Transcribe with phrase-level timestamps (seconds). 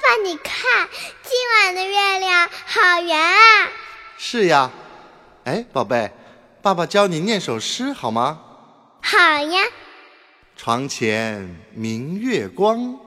[0.00, 0.88] 爸，你看，
[1.22, 3.68] 今晚的月亮好圆啊！
[4.16, 4.70] 是呀，
[5.44, 6.10] 哎，宝贝，
[6.62, 8.40] 爸爸教你念首诗好吗？
[9.02, 9.62] 好呀。
[10.56, 12.98] 床前明月光，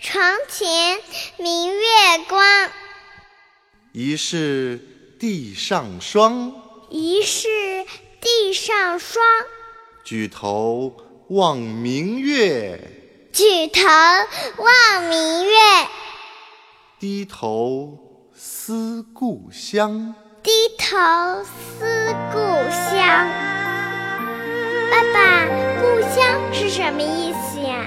[0.00, 1.00] 床前
[1.36, 1.84] 明月
[2.28, 2.70] 光，
[3.92, 4.80] 疑是
[5.18, 6.52] 地上霜。
[6.90, 7.48] 疑是
[8.20, 9.22] 地上霜。
[10.02, 10.96] 举头
[11.28, 12.80] 望明月，
[13.32, 13.82] 举头
[14.56, 15.56] 望明月，
[17.00, 17.96] 低头
[18.34, 20.12] 思故乡。
[20.42, 20.96] 低头
[21.44, 22.38] 思故
[22.92, 22.98] 乡。
[24.90, 25.46] 爸爸，
[25.80, 26.18] 故乡
[26.52, 27.86] 是什么意思呀？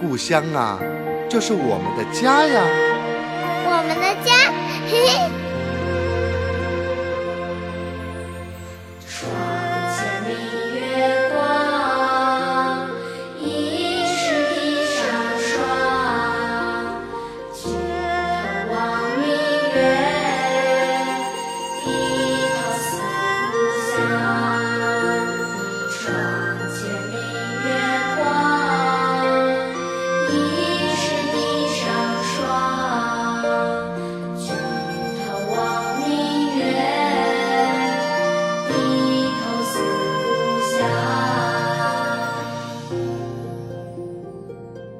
[0.00, 0.80] 故乡啊，
[1.28, 2.60] 就是我们的家呀。
[3.66, 4.50] 我们的家，
[4.90, 5.23] 嘿嘿。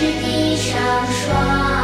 [0.00, 0.78] 是地上
[1.08, 1.77] 霜